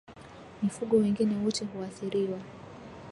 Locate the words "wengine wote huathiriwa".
0.97-2.39